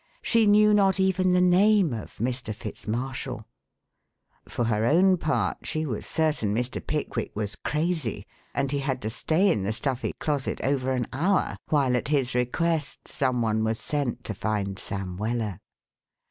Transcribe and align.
She 0.23 0.47
knew 0.47 0.73
not 0.73 0.99
even 0.99 1.31
the 1.31 1.39
name 1.41 1.93
of 1.93 2.15
Mr. 2.15 2.55
Fitz 2.55 2.87
Marshall. 2.87 3.45
For 4.49 4.63
her 4.65 4.83
own 4.83 5.17
part 5.17 5.67
she 5.67 5.85
was 5.85 6.07
certain 6.07 6.55
Mr. 6.55 6.83
Pickwick 6.83 7.31
was 7.35 7.55
crazy, 7.55 8.25
and 8.55 8.71
he 8.71 8.79
had 8.79 8.99
to 9.03 9.11
stay 9.11 9.51
in 9.51 9.61
the 9.61 9.71
stuffy 9.71 10.13
closet 10.13 10.59
over 10.63 10.91
an 10.93 11.05
hour 11.13 11.55
while 11.69 11.95
at 11.95 12.07
his 12.07 12.33
request 12.33 13.07
some 13.09 13.43
one 13.43 13.63
was 13.63 13.79
sent 13.79 14.23
to 14.23 14.33
find 14.33 14.79
Sam 14.79 15.17
Weller. 15.17 15.59